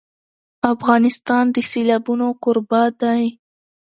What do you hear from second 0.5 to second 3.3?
افغانستان د سیلابونه کوربه دی.